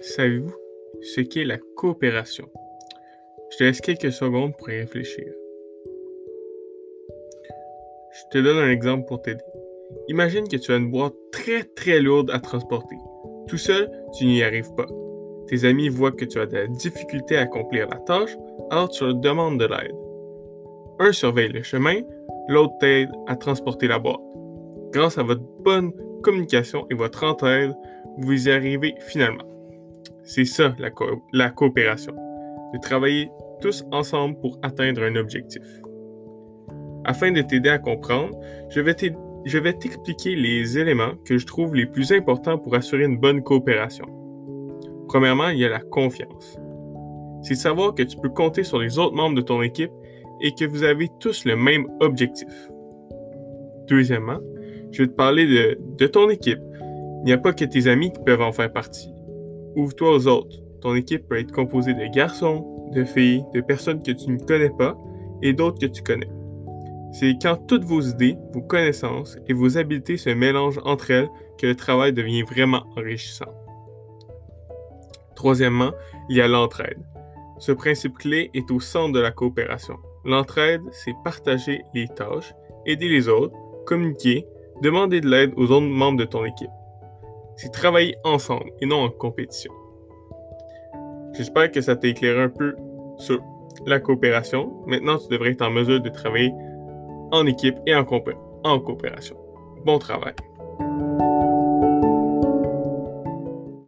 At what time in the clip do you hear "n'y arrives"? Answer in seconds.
14.26-14.72